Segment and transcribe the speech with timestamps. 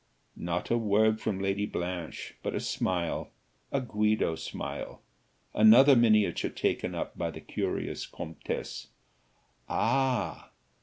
[0.35, 3.29] Not a word from Lady Blanche, but a smile,
[3.71, 4.99] a Guido smile.
[5.53, 8.87] Another miniature taken up by the curious comtesse.
[9.69, 10.49] "Ah!